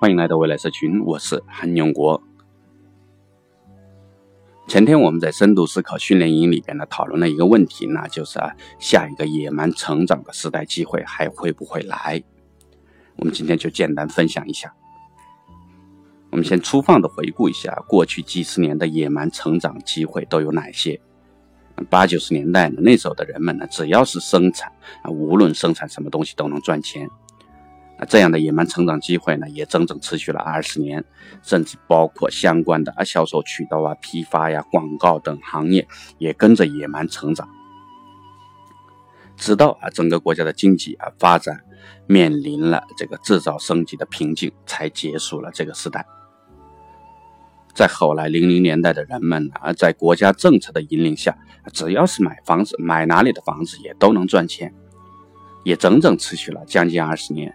[0.00, 2.22] 欢迎来到未来社群，我是韩永国。
[4.66, 12.22] 前天我们在深度思考训练营里边呢讨论了一个问题，那就是啊，下一个野蛮成长的时代机会还会不会来？
[13.16, 14.74] 我们今天就简单分享一下。
[16.30, 20.98] 我们先粗放的回顾一下过去几十年的野蛮成长机会都有哪些。
[21.90, 24.72] 八九十年代呢，那时候的人们呢，只要是生产
[25.02, 27.06] 啊，无论生产什么东西都能赚钱。
[28.08, 31.04] 这样的野蛮成长机会呢，也整整持续了二十年，
[31.42, 35.86] 甚至包括相关的啊销售渠道啊、批发呀、广告等行业
[36.18, 37.48] 也跟着野蛮成长，
[39.36, 41.60] 直到啊整个国家的经济啊发展
[42.06, 46.06] 面临了这个制造升级的瓶颈，才结束了这个时代。
[47.74, 51.36] 在后来零零年代的人们啊，在国家政策的引领下，
[51.72, 54.74] 只要是买房子，买哪里的房子也都能赚钱，
[55.64, 57.54] 也整整持续了将近二十年。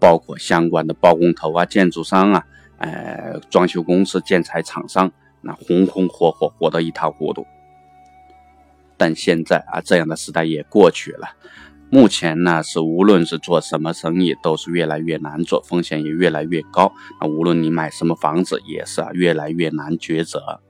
[0.00, 2.46] 包括相关的包工头啊、建筑商啊、
[2.78, 5.10] 呃、装修公司、建材厂商，
[5.40, 7.46] 那红红火火，火得一塌糊涂。
[8.96, 11.28] 但现在啊，这样的时代也过去了。
[11.88, 16.92] 目前呢，是无论是做什么生意，都是越来越难做，风险也越来越高。
[17.20, 20.60] 那无论你买什么房子，也是啊，越来越难抉择。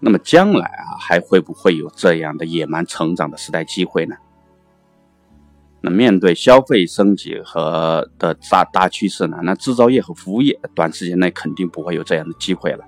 [0.00, 4.16] 那么将来啊，还会不会有这样的野蛮成长的时代机会呢？
[5.90, 9.38] 面对消费升级和的大大趋势呢？
[9.42, 12.84] 那制造业和服务业短时间内肯定不会有这样的机会了，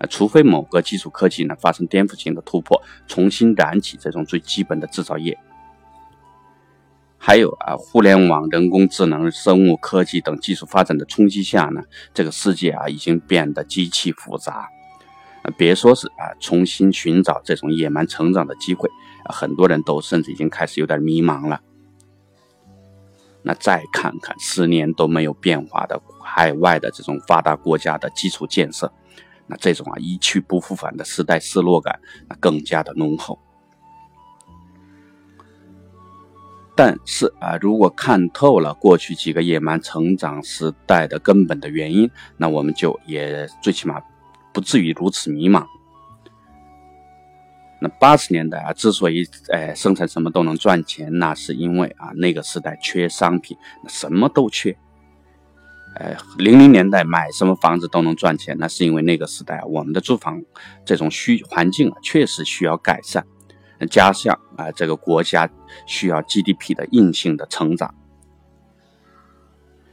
[0.00, 5.38] 呃，除非某个基础科技呢发生颠覆性的突破，重新燃起这种最基本的制造业。
[7.18, 11.82] 还有啊，互联网、人工智能、生物科技等技术发展的冲击下呢，
[12.12, 14.68] 这个世界啊已经变得极其复杂，
[15.56, 18.88] 别说是啊重新寻找这种野蛮成长的机会，
[19.26, 21.60] 很多人都甚至已经开始有点迷茫了。
[23.42, 28.92] 那再看看十年都没有变化的海外的这种发达国家的基础建设，
[29.46, 33.38] 那这种啊一去不复返的时代失落感，那更加的浓厚。
[36.74, 44.00] 但是啊，如果看透了过去几个野蛮成长时代的根本的原因，那我们就也最起码
[44.54, 45.66] 不至于如此迷茫。
[47.82, 53.56] 那八十年代啊，之所以呃生产什么都能赚钱，那是因为啊那个时代缺商品，
[53.88, 54.76] 什么都缺。
[55.96, 60.40] 呃，零零年代买什么房子都能赚钱，那是因为那个时代我们的住房
[60.84, 63.26] 这种需环境啊确实需要改善，
[63.90, 65.50] 加上啊这个国家
[65.84, 67.94] 需要 GDP 的硬性的成长。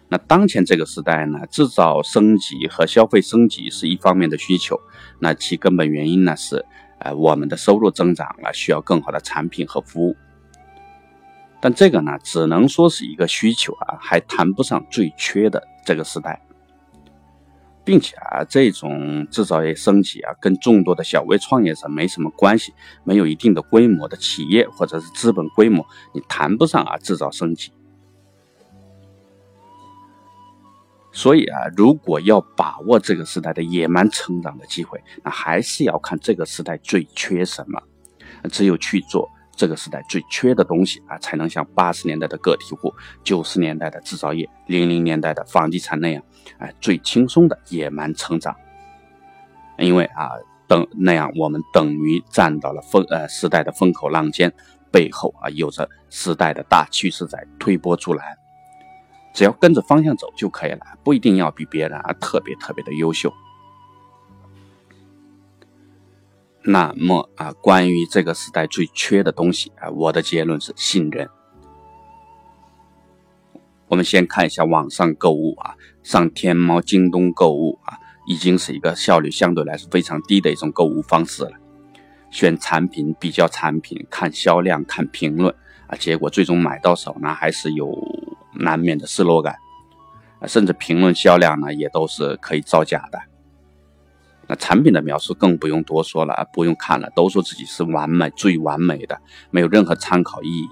[0.10, 4.80] 那当前这个时代呢，制造升级和消费升级是一方面的需求，
[5.20, 6.64] 那其根本原因呢是。
[7.00, 10.16] 呃，我们的收入增长了，需要更好的产品和服务，
[11.62, 16.42] 但这个呢，只能说是一个需求啊，还谈不上最缺的这个时代，
[17.84, 22.74] 并且啊，这种制造业升级啊，跟众多的小微创业者没什么关系，
[23.04, 27.72] 没有一定的规模的企业或者是资本规模，你谈不上啊制造升级。
[31.12, 37.81] 所以啊，如果要把握这个时代的野蛮成长的机会，那还是要看这个时代最缺什么。
[38.52, 42.94] 只有去做这个时代最缺的东西啊，才能像八十年代的个体户、
[43.24, 46.24] 九十年代的制造业、零零年代的房地产那样，
[46.59, 48.56] 哎，最轻松的野蛮成长。
[49.78, 50.30] 因为啊，
[50.68, 54.53] 等那样我们等于站到了风呃时代的风口浪尖，
[54.92, 58.39] 背后啊有着时代的大趋势在推波助澜。
[59.34, 63.34] 只要跟着方向走就可以了，不一定要比别人啊特别特别的优秀。
[66.62, 71.30] 那么啊，关于这个时代最缺的东西啊，我的结论是信任。
[73.88, 77.98] 我们先看一下网上购物啊，上天猫、京东购物啊，
[78.28, 81.54] 已经是一个效率相对来说非常低的一种购物方式了。
[82.30, 85.56] 选产品、比较产品、看销量、看评论
[85.88, 87.98] 啊，结果最终买到手呢，还是有。
[88.60, 89.56] 难免的失落感，
[90.48, 93.20] 甚至评论销量呢，也都是可以造假的。
[94.48, 99.20] 那产品的描述更不用多说了，不用看了，都说自己是完美、最完美的，
[99.52, 100.68] 没有任何参考意义。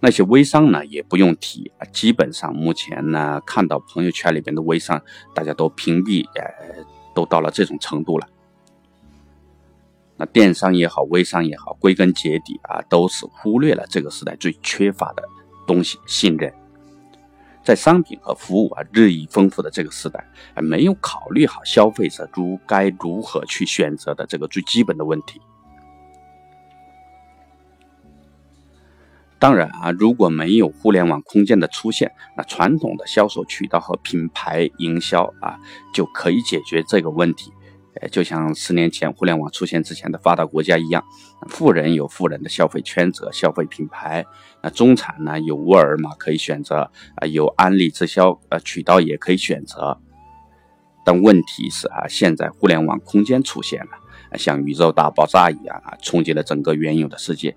[0.00, 5.00] 那些微商呢，也不用提，基本上目前呢，看到朋友圈里边的微商，
[5.32, 6.84] 大家都屏蔽，呃，
[7.14, 8.26] 都到了这种程度了。
[10.16, 15.22] 那电商也好，微商也好，归根结底啊，都是忽略了这个时代最缺乏的。
[15.66, 16.52] 东西信任，
[17.62, 20.24] 在商品和服务啊日益丰富的这个时代，
[20.54, 25.40] 还没有考虑好消费者如该如何去选择的这个最基本的问题。
[29.38, 35.58] 当然啊，如果没有互联网空间的出现，那传统的销售渠道和品牌营销啊
[35.92, 37.52] 就可以解决这个问题。
[38.10, 41.04] 就像十年前互联网出现之前的发达国家一样，
[41.48, 44.24] 富人有富人的消费圈子、消费品牌，
[44.62, 49.98] 那中产呢有沃尔玛可以选择，啊有安利直销呃渠道也可以选择。
[51.04, 57.56] 但问题是啊，现在互联网空间出现了，像宇宙大爆炸一样啊，冲击了整个原有的世界。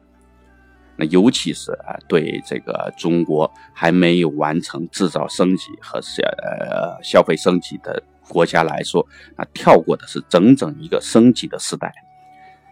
[0.97, 9.05] 那尤其是啊，对这个中国还没有完成制造升级和消呃消费升级的国家来说，
[9.35, 11.93] 啊，跳过的是整整一个升级的时代，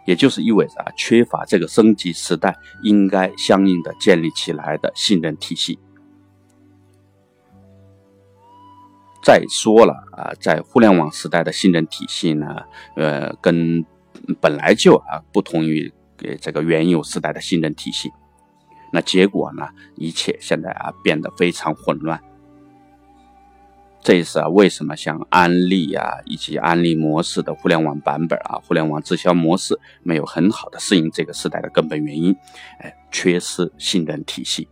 [0.06, 5.80] 也就是意味着啊，缺乏这个升级时代应该相应的建立起来的信任体系。
[9.24, 12.64] 再说了啊，在互联网时代的信任体系呢，
[12.98, 13.86] 呃，跟
[14.42, 15.94] 本来就啊不同于
[16.42, 18.12] 这个原有时代的信任体系，
[18.92, 22.22] 那结果呢，一切现在啊变得非常混乱。
[24.04, 32.36] 这也是啊为什么像安利啊以及安利模式的互联网版本啊，互联网直销模式没有很好的适应这个时代的根本原因，
[32.80, 34.68] 哎，缺失信任体系。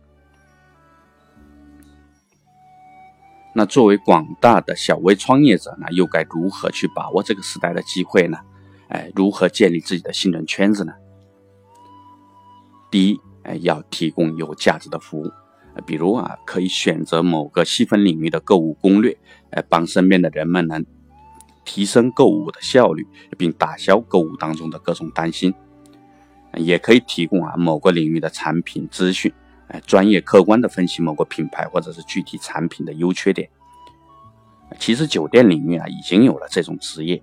[3.54, 8.38] 那作为广大的小微创业者呢，又该如何去把握这个时代的机会呢？
[8.88, 10.92] 哎，如何建立自己的信任圈子呢？
[12.90, 15.30] 第一，哎，要提供有价值的服务，
[15.86, 19.16] 比如啊，可以选择某个细分领域的购物攻略，
[19.50, 20.80] 来，帮身边的人们呢
[21.64, 23.06] 提升购物的效率，
[23.38, 25.54] 并打消购物当中的各种担心。
[26.56, 29.32] 也可以提供啊某个领域的产品资讯。
[29.68, 33.48] 哎，专业客观的分析某个品牌或者是具体产品的优缺点。
[34.78, 37.22] 其实酒店领域啊已经有了这种职业，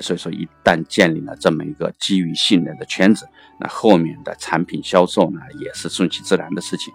[0.00, 3.28] 所以说一旦建立了这么一个基于信任的圈子，
[3.60, 6.92] 那后面的产品销售呢也是顺其自然的事情。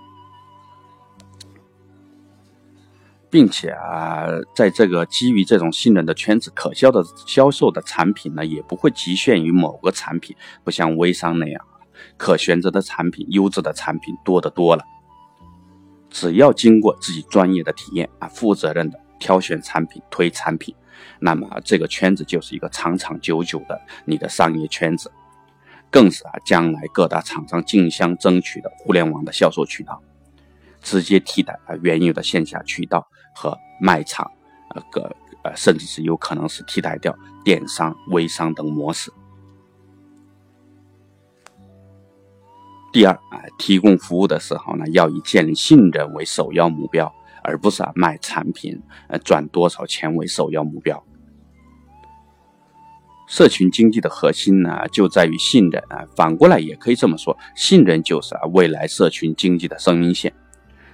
[3.32, 10.36] 并且啊，在这个基于这种信任的圈子，可销的销售的产品呢也不会局限于某个产品，
[10.66, 11.66] 不像微商那样。
[12.18, 14.84] 可选择的产品，优质的产品多得多了。
[16.10, 20.76] 只要经过自己专业的体验啊，负责任的挑选产品、推产品，
[21.20, 25.10] 那么这个圈子就是一个长长久久的你的商业圈子，
[25.90, 30.02] 更是啊将来各大厂商竞相争取的互联网的销售渠道，
[30.82, 34.30] 直接替代啊原有的线下渠道和卖场，
[34.76, 39.12] 呃个呃甚至是有可能是替代掉电商、微商等模式。
[42.94, 47.10] 第二啊，提供服务的时候呢，要以建立信任为首要目标，
[47.42, 51.02] 而不是啊卖产品呃赚多少钱为首要目标。
[53.28, 56.06] 社群经济的核心呢，就在于信任啊。
[56.18, 60.34] 反过来也可以这么说，信任就是啊未来社群经济的生命线。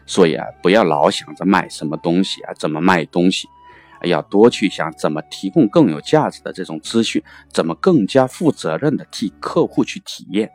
[0.08, 3.48] 所以啊，不要老想着卖什么东西啊，怎么卖东西，
[4.04, 7.22] 要多去想怎么提供更有价值的这种资讯，
[7.52, 10.50] 怎么更加负责任的替客户去体验。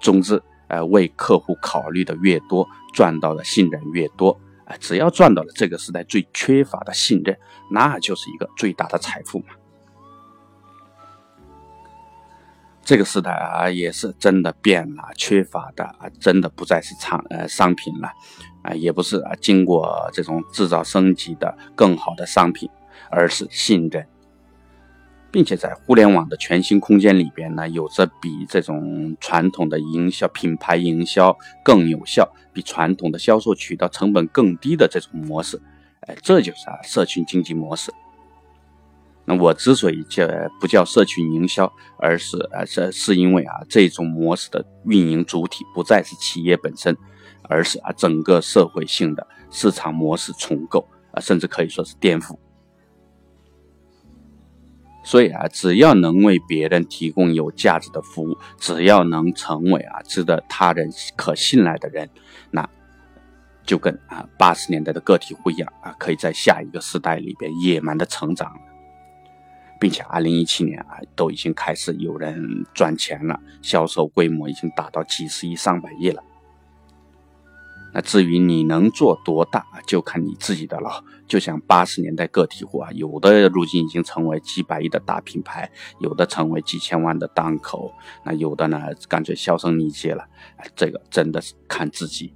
[0.00, 4.40] 总之，呃，为客户考虑的越多，赚到的信任越多。
[4.64, 7.36] 啊，只要赚到了这个时代最缺乏的信任，
[7.70, 9.46] 那就是一个最大的财富嘛。
[12.82, 18.08] 这个时代啊，也是真的变了，缺乏的啊，真的不再是产呃商品了，
[18.62, 22.68] 啊，也不是啊经过这种制造升级的更好的商品，
[23.10, 24.06] 而是信任。
[25.32, 35.62] 并且在互联网的全新空间里边呢，有着比这种传统的营销、品牌营销更有效、比传统的销售渠道成本更低的这种模式，
[36.00, 37.92] 哎，这就是啊社群经济模式。
[39.38, 40.26] 我之所以叫
[40.60, 46.96] 不叫社群营销，而是啊这是因为啊这种模式的运营主体不再是企业本身，
[47.42, 52.38] 而是啊整个社会性的市场模式重构啊，甚至可以说是颠覆。
[55.02, 62.08] 所以啊，只要能为别人提供有价值的服务，只要能成为啊值得他人可信赖的人，
[62.50, 62.68] 那
[63.64, 68.54] 就跟啊八十年代的个体户一样啊，可以在下一个时代里边野蛮的成长，
[69.80, 76.22] 并且二零一七年啊都已经开始有人赚钱了，销售规模已经达到几十亿、上百亿了。
[77.92, 81.02] 那至于你能做多大，就看你自己的了。
[81.26, 85.68] 就像八十年代个体户啊，有的如今已经成为几百亿的大品牌，
[85.98, 87.92] 有的成为几千万的档口，
[88.24, 90.24] 那有的呢，干脆销声匿迹了。
[90.76, 92.32] 这个真的是看自己。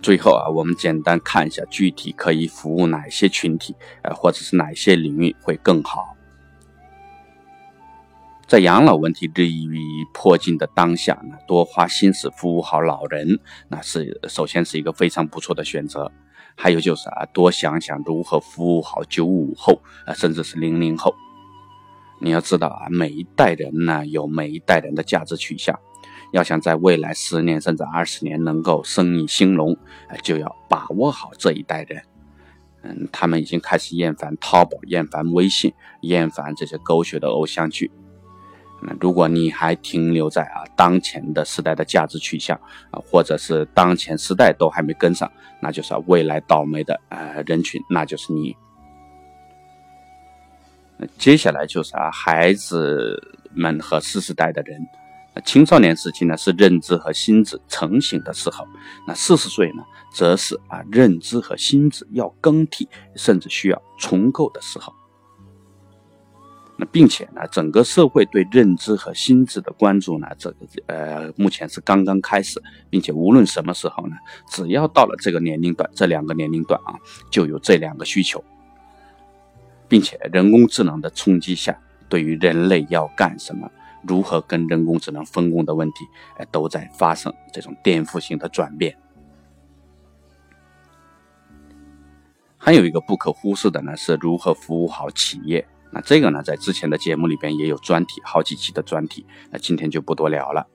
[0.00, 6.16] 最后啊，我们简单看一下具体可以服务哪些群体，呃，或者是哪些领域会更好。
[8.46, 9.66] 在养老问题日益
[10.12, 16.10] 迫近的当下呢，多花心思服务好老人，那是首先是一个非常不错的选择。
[16.54, 21.14] 还有就是啊，多想想如何服务好九五后啊，甚至是零零后。
[22.20, 25.78] 你要知道啊，每一代人呢有每一代人的价值取向，
[26.32, 29.76] 要想在未来十年甚至二十年能够生意兴隆，
[30.22, 32.02] 就要把握好这一代人。
[32.82, 37.92] 嗯，他们已经开始厌烦淘宝、厌烦微信、厌烦这些狗血的偶像剧。
[38.82, 42.56] 那如果你还停留在啊当前的时代的价值取向
[42.90, 48.56] 啊，或者是当前时代都还没跟上，那就是未来倒霉的呃人群，那就是你。
[51.18, 53.20] 接下来就是啊孩子
[53.54, 54.84] 们和四十代的人，
[55.40, 58.66] 青少年时期呢是认知和心智成型的时候，
[59.06, 64.92] 那四十岁呢则是啊认知和心智要更替，甚至需要重构的时候。
[66.76, 72.60] 那并且呢，整个社会对认知和心智的关注呢，这个呃，目前是刚刚开始，
[72.90, 74.16] 并且无论什么时候呢，
[74.50, 76.94] 只要到了这个年龄段，这两个年龄段啊，
[77.30, 78.42] 就有这两个需求，
[79.86, 83.70] 并且人工智能的冲击下，对于人类要干什么，
[84.06, 86.06] 如何跟人工智能分工的问题，
[86.36, 88.96] 哎，都在发生这种颠覆性的转变。
[92.58, 95.66] 还有一个不可忽视的呢，是如何服务好企业。
[95.90, 100.66] 那这个呢，在之前的节目里边也有专题，好几期的专题，那今天就不多聊了。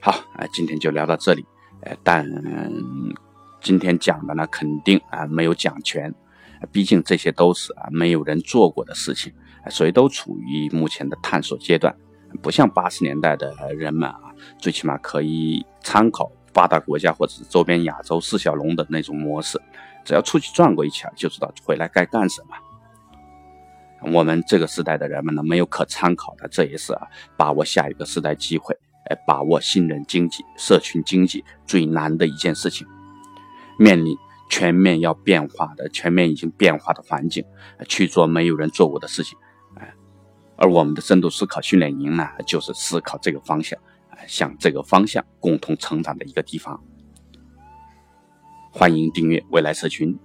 [0.00, 1.44] 好，啊，今天就聊到这里。
[1.82, 2.26] 呃，但
[3.60, 6.12] 今天讲的呢，肯定啊没有讲全，
[6.72, 9.32] 毕竟这些都是啊没有人做过的事情，
[9.68, 11.94] 所以都处于目前的探索阶段，
[12.36, 14.20] 不像八十年代的人们啊，
[14.58, 19.60] 最起码可以参考发达国家或者是周边亚洲四小龙的那种模式，
[20.04, 22.56] 只要出去转过一圈，就知道回来该干什么。
[24.12, 28.76] 我们这个时代的人们呢，没有可参考的，这也是啊，把握下一个时代机会，
[29.10, 32.86] 哎，把握新人经济、社群经济最难的一件事情。
[33.78, 34.16] 面临
[34.48, 37.44] 全面要变化的、全面已经变化的环境，
[37.88, 39.36] 去做没有人做过的事情，
[40.56, 43.78] 而我们的深度思考训练营呢，就是思考这个方向，
[44.26, 46.82] 向这个方向共同成长的一个地方。
[48.70, 50.18] 欢迎订阅未来社群。